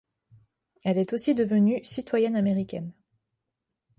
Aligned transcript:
Elle 0.83 0.97
est 0.97 1.13
aussi 1.13 1.35
devenu 1.35 1.79
citoyenne 1.83 2.35
américaine. 2.35 2.91